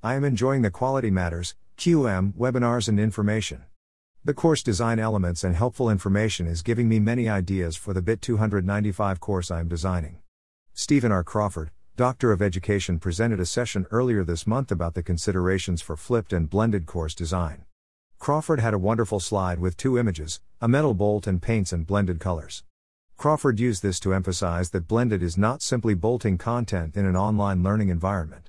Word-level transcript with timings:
I 0.00 0.14
am 0.14 0.22
enjoying 0.22 0.62
the 0.62 0.70
Quality 0.70 1.10
Matters, 1.10 1.56
QM, 1.76 2.34
webinars 2.34 2.88
and 2.88 3.00
information. 3.00 3.64
The 4.24 4.32
course 4.32 4.62
design 4.62 5.00
elements 5.00 5.42
and 5.42 5.56
helpful 5.56 5.90
information 5.90 6.46
is 6.46 6.62
giving 6.62 6.88
me 6.88 7.00
many 7.00 7.28
ideas 7.28 7.74
for 7.74 7.92
the 7.92 8.00
BIT 8.00 8.22
295 8.22 9.18
course 9.18 9.50
I 9.50 9.58
am 9.58 9.66
designing. 9.66 10.18
Stephen 10.72 11.10
R. 11.10 11.24
Crawford, 11.24 11.72
Doctor 11.96 12.30
of 12.30 12.40
Education, 12.40 13.00
presented 13.00 13.40
a 13.40 13.44
session 13.44 13.88
earlier 13.90 14.22
this 14.22 14.46
month 14.46 14.70
about 14.70 14.94
the 14.94 15.02
considerations 15.02 15.82
for 15.82 15.96
flipped 15.96 16.32
and 16.32 16.48
blended 16.48 16.86
course 16.86 17.12
design. 17.12 17.64
Crawford 18.20 18.60
had 18.60 18.74
a 18.74 18.78
wonderful 18.78 19.18
slide 19.18 19.58
with 19.58 19.76
two 19.76 19.98
images, 19.98 20.40
a 20.60 20.68
metal 20.68 20.94
bolt 20.94 21.26
and 21.26 21.42
paints 21.42 21.72
and 21.72 21.84
blended 21.84 22.20
colors. 22.20 22.62
Crawford 23.16 23.58
used 23.58 23.82
this 23.82 23.98
to 23.98 24.14
emphasize 24.14 24.70
that 24.70 24.86
blended 24.86 25.24
is 25.24 25.36
not 25.36 25.60
simply 25.60 25.94
bolting 25.94 26.38
content 26.38 26.96
in 26.96 27.04
an 27.04 27.16
online 27.16 27.64
learning 27.64 27.88
environment. 27.88 28.47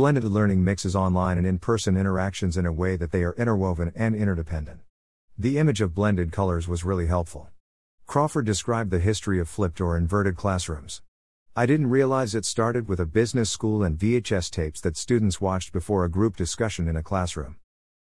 Blended 0.00 0.24
learning 0.24 0.64
mixes 0.64 0.96
online 0.96 1.36
and 1.36 1.46
in 1.46 1.58
person 1.58 1.94
interactions 1.94 2.56
in 2.56 2.64
a 2.64 2.72
way 2.72 2.96
that 2.96 3.10
they 3.10 3.22
are 3.22 3.34
interwoven 3.34 3.92
and 3.94 4.14
interdependent. 4.14 4.80
The 5.36 5.58
image 5.58 5.82
of 5.82 5.94
blended 5.94 6.32
colors 6.32 6.66
was 6.66 6.86
really 6.86 7.06
helpful. 7.06 7.50
Crawford 8.06 8.46
described 8.46 8.90
the 8.90 8.98
history 8.98 9.38
of 9.38 9.46
flipped 9.46 9.78
or 9.78 9.98
inverted 9.98 10.36
classrooms. 10.36 11.02
I 11.54 11.66
didn't 11.66 11.90
realize 11.90 12.34
it 12.34 12.46
started 12.46 12.88
with 12.88 12.98
a 12.98 13.04
business 13.04 13.50
school 13.50 13.82
and 13.82 13.98
VHS 13.98 14.50
tapes 14.50 14.80
that 14.80 14.96
students 14.96 15.38
watched 15.38 15.70
before 15.70 16.06
a 16.06 16.10
group 16.10 16.34
discussion 16.34 16.88
in 16.88 16.96
a 16.96 17.02
classroom. 17.02 17.56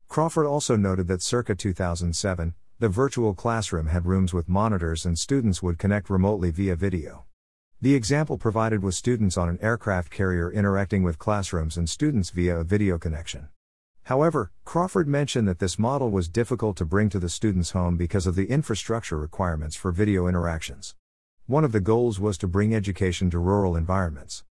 Crawford 0.06 0.46
also 0.46 0.76
noted 0.76 1.08
that 1.08 1.20
circa 1.20 1.56
2007, 1.56 2.54
the 2.78 2.88
virtual 2.88 3.34
classroom 3.34 3.88
had 3.88 4.06
rooms 4.06 4.32
with 4.32 4.48
monitors 4.48 5.04
and 5.04 5.18
students 5.18 5.64
would 5.64 5.80
connect 5.80 6.10
remotely 6.10 6.52
via 6.52 6.76
video. 6.76 7.24
The 7.80 7.94
example 7.94 8.38
provided 8.38 8.82
was 8.82 8.96
students 8.96 9.36
on 9.36 9.48
an 9.48 9.60
aircraft 9.62 10.10
carrier 10.10 10.50
interacting 10.50 11.04
with 11.04 11.20
classrooms 11.20 11.76
and 11.76 11.88
students 11.88 12.30
via 12.30 12.58
a 12.58 12.64
video 12.64 12.98
connection. 12.98 13.50
However, 14.02 14.50
Crawford 14.64 15.06
mentioned 15.06 15.46
that 15.46 15.60
this 15.60 15.78
model 15.78 16.10
was 16.10 16.28
difficult 16.28 16.76
to 16.78 16.84
bring 16.84 17.08
to 17.10 17.20
the 17.20 17.28
student's 17.28 17.70
home 17.70 17.96
because 17.96 18.26
of 18.26 18.34
the 18.34 18.46
infrastructure 18.46 19.16
requirements 19.16 19.76
for 19.76 19.92
video 19.92 20.26
interactions. 20.26 20.96
One 21.46 21.62
of 21.62 21.70
the 21.70 21.78
goals 21.78 22.18
was 22.18 22.36
to 22.38 22.48
bring 22.48 22.74
education 22.74 23.30
to 23.30 23.38
rural 23.38 23.76
environments. 23.76 24.42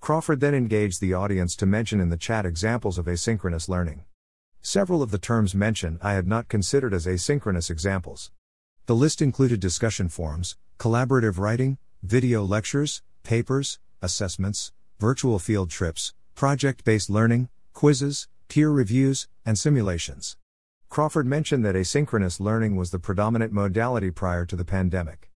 Crawford 0.00 0.40
then 0.40 0.54
engaged 0.54 1.00
the 1.00 1.14
audience 1.14 1.54
to 1.56 1.66
mention 1.66 2.00
in 2.00 2.08
the 2.08 2.16
chat 2.16 2.44
examples 2.44 2.98
of 2.98 3.06
asynchronous 3.06 3.68
learning. 3.68 4.02
Several 4.62 5.00
of 5.00 5.12
the 5.12 5.18
terms 5.18 5.54
mentioned 5.54 6.00
I 6.02 6.14
had 6.14 6.26
not 6.26 6.48
considered 6.48 6.92
as 6.92 7.06
asynchronous 7.06 7.70
examples. 7.70 8.32
The 8.86 8.96
list 8.96 9.22
included 9.22 9.60
discussion 9.60 10.08
forums, 10.08 10.56
collaborative 10.76 11.38
writing, 11.38 11.78
video 12.02 12.44
lectures, 12.44 13.02
papers, 13.22 13.78
assessments, 14.00 14.72
virtual 14.98 15.38
field 15.38 15.70
trips, 15.70 16.14
project 16.34 16.84
based 16.84 17.10
learning, 17.10 17.48
quizzes, 17.72 18.28
peer 18.48 18.70
reviews, 18.70 19.28
and 19.44 19.58
simulations. 19.58 20.36
Crawford 20.88 21.26
mentioned 21.26 21.64
that 21.64 21.74
asynchronous 21.74 22.40
learning 22.40 22.76
was 22.76 22.90
the 22.90 22.98
predominant 22.98 23.52
modality 23.52 24.10
prior 24.10 24.46
to 24.46 24.56
the 24.56 24.64
pandemic. 24.64 25.30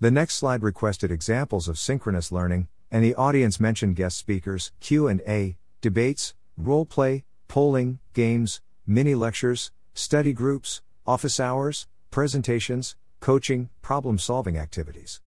The 0.00 0.10
next 0.10 0.34
slide 0.34 0.62
requested 0.62 1.10
examples 1.10 1.68
of 1.68 1.78
synchronous 1.78 2.32
learning, 2.32 2.68
and 2.90 3.04
the 3.04 3.14
audience 3.14 3.60
mentioned 3.60 3.96
guest 3.96 4.16
speakers, 4.16 4.72
Q&A, 4.80 5.56
debates, 5.80 6.34
role 6.56 6.86
play, 6.86 7.24
polling, 7.48 7.98
games, 8.12 8.60
mini 8.86 9.14
lectures, 9.14 9.70
study 9.94 10.32
groups, 10.32 10.82
office 11.06 11.38
hours, 11.38 11.86
presentations, 12.10 12.96
coaching, 13.20 13.70
problem 13.82 14.18
solving 14.18 14.56
activities, 14.56 15.20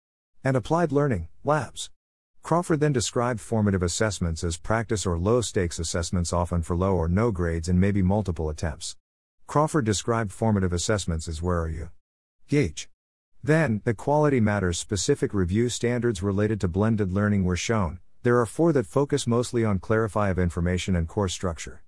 and 0.46 0.56
applied 0.56 0.92
learning, 0.92 1.26
labs. 1.42 1.90
Crawford 2.44 2.78
then 2.78 2.92
described 2.92 3.40
formative 3.40 3.82
assessments 3.82 4.44
as 4.44 4.56
practice 4.56 5.04
or 5.04 5.18
low 5.18 5.40
stakes 5.40 5.80
assessments, 5.80 6.32
often 6.32 6.62
for 6.62 6.76
low 6.76 6.94
or 6.94 7.08
no 7.08 7.32
grades 7.32 7.68
and 7.68 7.80
maybe 7.80 8.00
multiple 8.00 8.48
attempts. 8.48 8.94
Crawford 9.48 9.84
described 9.84 10.30
formative 10.30 10.72
assessments 10.72 11.26
as 11.26 11.42
where 11.42 11.60
are 11.60 11.68
you? 11.68 11.90
Gauge. 12.46 12.88
Then, 13.42 13.82
the 13.84 13.92
quality 13.92 14.38
matters 14.38 14.78
specific 14.78 15.34
review 15.34 15.68
standards 15.68 16.22
related 16.22 16.60
to 16.60 16.68
blended 16.68 17.12
learning 17.12 17.42
were 17.42 17.56
shown. 17.56 17.98
There 18.22 18.38
are 18.38 18.46
four 18.46 18.72
that 18.74 18.86
focus 18.86 19.26
mostly 19.26 19.64
on 19.64 19.80
clarify 19.80 20.30
of 20.30 20.38
information 20.38 20.94
and 20.94 21.08
course 21.08 21.32
structure. 21.32 21.82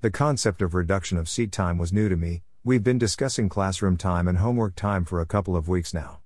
The 0.00 0.10
concept 0.10 0.62
of 0.62 0.74
reduction 0.74 1.16
of 1.16 1.28
seat 1.28 1.52
time 1.52 1.78
was 1.78 1.92
new 1.92 2.08
to 2.08 2.16
me, 2.16 2.42
we've 2.64 2.82
been 2.82 2.98
discussing 2.98 3.48
classroom 3.48 3.96
time 3.96 4.26
and 4.26 4.38
homework 4.38 4.74
time 4.74 5.04
for 5.04 5.20
a 5.20 5.26
couple 5.26 5.54
of 5.54 5.68
weeks 5.68 5.94
now. 5.94 6.19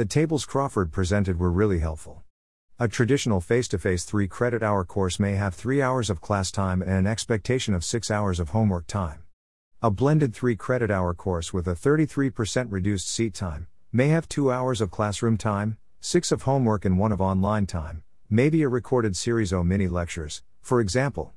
The 0.00 0.06
tables 0.06 0.46
Crawford 0.46 0.92
presented 0.92 1.38
were 1.38 1.52
really 1.52 1.80
helpful. 1.80 2.22
A 2.78 2.88
traditional 2.88 3.42
face 3.42 3.68
to 3.68 3.78
face 3.78 4.02
three 4.06 4.26
credit 4.26 4.62
hour 4.62 4.82
course 4.82 5.20
may 5.20 5.34
have 5.34 5.54
three 5.54 5.82
hours 5.82 6.08
of 6.08 6.22
class 6.22 6.50
time 6.50 6.80
and 6.80 6.92
an 6.92 7.06
expectation 7.06 7.74
of 7.74 7.84
six 7.84 8.10
hours 8.10 8.40
of 8.40 8.48
homework 8.48 8.86
time. 8.86 9.24
A 9.82 9.90
blended 9.90 10.34
three 10.34 10.56
credit 10.56 10.90
hour 10.90 11.12
course 11.12 11.52
with 11.52 11.68
a 11.68 11.74
33% 11.74 12.68
reduced 12.72 13.10
seat 13.10 13.34
time 13.34 13.66
may 13.92 14.08
have 14.08 14.26
two 14.26 14.50
hours 14.50 14.80
of 14.80 14.90
classroom 14.90 15.36
time, 15.36 15.76
six 16.00 16.32
of 16.32 16.44
homework, 16.44 16.86
and 16.86 16.98
one 16.98 17.12
of 17.12 17.20
online 17.20 17.66
time, 17.66 18.02
maybe 18.30 18.62
a 18.62 18.70
recorded 18.70 19.18
series 19.18 19.52
of 19.52 19.66
mini 19.66 19.86
lectures, 19.86 20.42
for 20.62 20.80
example. 20.80 21.34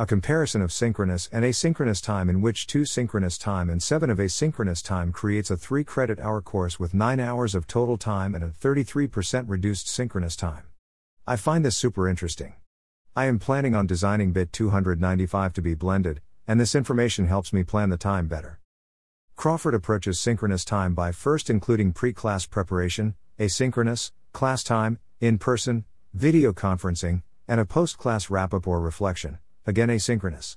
A 0.00 0.06
comparison 0.06 0.62
of 0.62 0.72
synchronous 0.72 1.28
and 1.32 1.44
asynchronous 1.44 2.00
time, 2.00 2.30
in 2.30 2.40
which 2.40 2.68
two 2.68 2.84
synchronous 2.84 3.36
time 3.36 3.68
and 3.68 3.82
seven 3.82 4.10
of 4.10 4.18
asynchronous 4.18 4.80
time 4.80 5.10
creates 5.10 5.50
a 5.50 5.56
three 5.56 5.82
credit 5.82 6.20
hour 6.20 6.40
course 6.40 6.78
with 6.78 6.94
nine 6.94 7.18
hours 7.18 7.52
of 7.52 7.66
total 7.66 7.98
time 7.98 8.32
and 8.32 8.44
a 8.44 8.50
33% 8.50 9.46
reduced 9.48 9.88
synchronous 9.88 10.36
time. 10.36 10.62
I 11.26 11.34
find 11.34 11.64
this 11.64 11.76
super 11.76 12.08
interesting. 12.08 12.54
I 13.16 13.24
am 13.24 13.40
planning 13.40 13.74
on 13.74 13.88
designing 13.88 14.30
bit 14.30 14.52
295 14.52 15.52
to 15.54 15.62
be 15.62 15.74
blended, 15.74 16.20
and 16.46 16.60
this 16.60 16.76
information 16.76 17.26
helps 17.26 17.52
me 17.52 17.64
plan 17.64 17.90
the 17.90 17.96
time 17.96 18.28
better. 18.28 18.60
Crawford 19.34 19.74
approaches 19.74 20.20
synchronous 20.20 20.64
time 20.64 20.94
by 20.94 21.10
first 21.10 21.50
including 21.50 21.92
pre 21.92 22.12
class 22.12 22.46
preparation, 22.46 23.16
asynchronous, 23.40 24.12
class 24.32 24.62
time, 24.62 25.00
in 25.20 25.38
person, 25.38 25.86
video 26.14 26.52
conferencing, 26.52 27.22
and 27.48 27.58
a 27.58 27.64
post 27.64 27.98
class 27.98 28.30
wrap 28.30 28.54
up 28.54 28.68
or 28.68 28.80
reflection 28.80 29.40
again 29.68 29.90
asynchronous. 29.90 30.56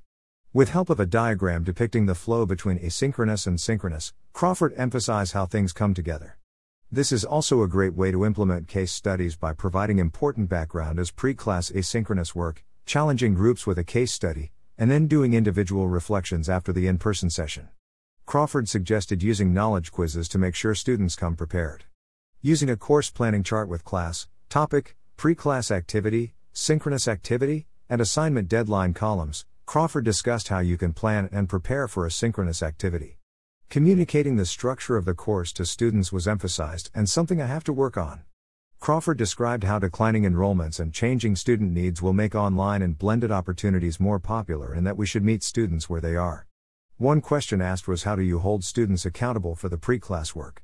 With 0.53 0.69
help 0.69 0.89
of 0.89 0.97
a 0.97 1.05
diagram 1.05 1.65
depicting 1.65 2.05
the 2.05 2.15
flow 2.15 2.45
between 2.45 2.79
asynchronous 2.79 3.45
and 3.45 3.59
synchronous, 3.59 4.13
Crawford 4.31 4.73
emphasized 4.77 5.33
how 5.33 5.45
things 5.45 5.73
come 5.73 5.93
together. 5.93 6.37
This 6.89 7.11
is 7.11 7.25
also 7.25 7.61
a 7.61 7.67
great 7.67 7.93
way 7.93 8.11
to 8.11 8.25
implement 8.25 8.69
case 8.69 8.93
studies 8.93 9.35
by 9.35 9.51
providing 9.51 9.99
important 9.99 10.47
background 10.47 10.97
as 10.97 11.11
pre 11.11 11.33
class 11.33 11.71
asynchronous 11.71 12.33
work, 12.33 12.63
challenging 12.85 13.33
groups 13.33 13.67
with 13.67 13.77
a 13.77 13.83
case 13.83 14.13
study, 14.13 14.53
and 14.77 14.89
then 14.89 15.07
doing 15.07 15.33
individual 15.33 15.89
reflections 15.89 16.47
after 16.47 16.71
the 16.71 16.87
in 16.87 16.97
person 16.97 17.29
session. 17.29 17.67
Crawford 18.25 18.69
suggested 18.69 19.21
using 19.21 19.53
knowledge 19.53 19.91
quizzes 19.91 20.29
to 20.29 20.37
make 20.37 20.55
sure 20.55 20.73
students 20.73 21.17
come 21.17 21.35
prepared. 21.35 21.83
Using 22.41 22.69
a 22.69 22.77
course 22.77 23.09
planning 23.09 23.43
chart 23.43 23.67
with 23.67 23.83
class, 23.83 24.29
topic, 24.47 24.95
pre 25.17 25.35
class 25.35 25.69
activity, 25.69 26.33
synchronous 26.53 27.09
activity, 27.09 27.67
and 27.91 27.99
assignment 27.99 28.47
deadline 28.47 28.93
columns, 28.93 29.45
Crawford 29.65 30.05
discussed 30.05 30.47
how 30.47 30.59
you 30.59 30.77
can 30.77 30.93
plan 30.93 31.27
and 31.33 31.49
prepare 31.49 31.89
for 31.89 32.05
a 32.05 32.11
synchronous 32.11 32.63
activity. 32.63 33.17
Communicating 33.69 34.37
the 34.37 34.45
structure 34.45 34.95
of 34.95 35.03
the 35.03 35.13
course 35.13 35.51
to 35.51 35.65
students 35.65 36.09
was 36.09 36.25
emphasized 36.25 36.89
and 36.95 37.09
something 37.09 37.41
I 37.41 37.47
have 37.47 37.65
to 37.65 37.73
work 37.73 37.97
on. 37.97 38.21
Crawford 38.79 39.17
described 39.17 39.65
how 39.65 39.77
declining 39.77 40.23
enrollments 40.23 40.79
and 40.79 40.93
changing 40.93 41.35
student 41.35 41.73
needs 41.73 42.01
will 42.01 42.13
make 42.13 42.33
online 42.33 42.81
and 42.81 42.97
blended 42.97 43.29
opportunities 43.29 43.99
more 43.99 44.19
popular 44.19 44.71
and 44.71 44.87
that 44.87 44.95
we 44.95 45.05
should 45.05 45.25
meet 45.25 45.43
students 45.43 45.89
where 45.89 46.01
they 46.01 46.15
are. 46.15 46.47
One 46.95 47.19
question 47.19 47.61
asked 47.61 47.89
was 47.89 48.03
how 48.03 48.15
do 48.15 48.21
you 48.21 48.39
hold 48.39 48.63
students 48.63 49.05
accountable 49.05 49.53
for 49.53 49.67
the 49.67 49.77
pre 49.77 49.99
class 49.99 50.33
work? 50.33 50.63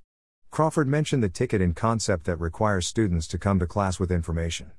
Crawford 0.49 0.87
mentioned 0.87 1.21
the 1.21 1.29
ticket 1.29 1.59
in 1.59 1.73
concept 1.73 2.23
that 2.23 2.39
requires 2.39 2.87
students 2.87 3.27
to 3.27 3.37
come 3.37 3.59
to 3.59 3.67
class 3.67 3.99
with 3.99 4.13
information. 4.13 4.71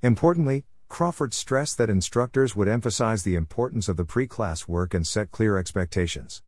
Importantly, 0.00 0.64
Crawford 0.88 1.34
stressed 1.34 1.78
that 1.78 1.90
instructors 1.90 2.56
would 2.56 2.66
emphasize 2.66 3.22
the 3.22 3.36
importance 3.36 3.88
of 3.88 3.96
the 3.96 4.04
pre 4.04 4.26
class 4.26 4.66
work 4.66 4.94
and 4.94 5.06
set 5.06 5.30
clear 5.30 5.58
expectations. 5.58 6.42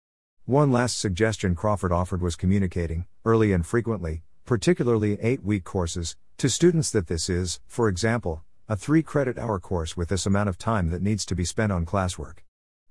One 0.46 0.72
last 0.72 0.98
suggestion 0.98 1.54
Crawford 1.54 1.92
offered 1.92 2.22
was 2.22 2.36
communicating, 2.36 3.06
early 3.24 3.52
and 3.52 3.64
frequently, 3.64 4.22
particularly 4.46 5.18
eight 5.20 5.44
week 5.44 5.64
courses, 5.64 6.16
to 6.38 6.48
students 6.48 6.90
that 6.90 7.06
this 7.06 7.28
is, 7.28 7.60
for 7.66 7.88
example, 7.88 8.42
a 8.66 8.76
three 8.76 9.02
credit 9.02 9.38
hour 9.38 9.60
course 9.60 9.96
with 9.96 10.08
this 10.08 10.26
amount 10.26 10.48
of 10.48 10.58
time 10.58 10.90
that 10.90 11.02
needs 11.02 11.26
to 11.26 11.36
be 11.36 11.44
spent 11.44 11.70
on 11.70 11.84
classwork. 11.84 12.38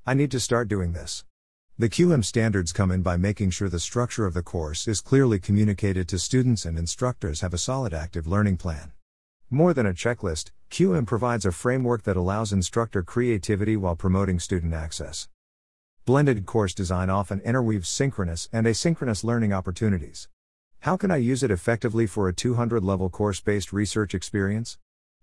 I 0.05 0.13
need 0.13 0.31
to 0.31 0.39
start 0.39 0.67
doing 0.67 0.93
this. 0.93 1.25
The 1.77 1.89
QM 1.89 2.23
standards 2.23 2.71
come 2.71 2.91
in 2.91 3.01
by 3.01 3.17
making 3.17 3.49
sure 3.49 3.69
the 3.69 3.79
structure 3.79 4.25
of 4.25 4.33
the 4.33 4.43
course 4.43 4.87
is 4.87 5.01
clearly 5.01 5.39
communicated 5.39 6.07
to 6.09 6.19
students 6.19 6.63
and 6.63 6.77
instructors 6.77 7.41
have 7.41 7.53
a 7.53 7.57
solid 7.57 7.93
active 7.93 8.27
learning 8.27 8.57
plan. 8.57 8.91
More 9.51 9.73
than 9.73 9.87
a 9.87 9.93
checklist, 9.93 10.51
QM 10.69 11.07
provides 11.07 11.43
a 11.43 11.51
framework 11.51 12.03
that 12.03 12.15
allows 12.15 12.53
instructor 12.53 13.01
creativity 13.01 13.75
while 13.75 13.95
promoting 13.95 14.39
student 14.39 14.75
access. 14.75 15.27
Blended 16.05 16.45
course 16.45 16.71
design 16.75 17.09
often 17.09 17.41
interweaves 17.41 17.89
synchronous 17.89 18.47
and 18.53 18.67
asynchronous 18.67 19.23
learning 19.23 19.51
opportunities. 19.51 20.27
How 20.81 20.97
can 20.97 21.09
I 21.09 21.17
use 21.17 21.41
it 21.41 21.49
effectively 21.49 22.05
for 22.05 22.27
a 22.27 22.33
200 22.33 22.83
level 22.83 23.09
course 23.09 23.41
based 23.41 23.73
research 23.73 24.13
experience? 24.13 24.77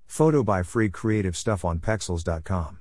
Photo 0.06 0.42
by 0.42 0.64
Free 0.64 0.88
Creative 0.88 1.36
Stuff 1.36 1.64
on 1.64 1.78
Pexels.com. 1.78 2.78